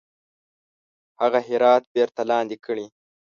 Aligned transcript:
هغه 1.21 1.39
هرات 1.47 1.83
بیرته 1.93 2.21
لاندي 2.29 2.57
کړي. 2.65 2.85